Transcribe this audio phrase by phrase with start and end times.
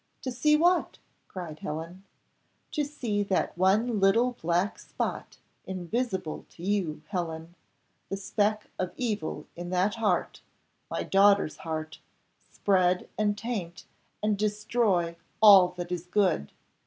[0.23, 0.97] "To see what?"
[1.27, 2.05] cried Helen.
[2.71, 7.53] "To see that one little black spot, invisible to you, Helen,
[8.09, 10.41] the speck of evil in that heart
[10.89, 11.99] my daughter's heart
[12.51, 13.85] spread and taint,
[14.23, 16.51] and destroy all that is good.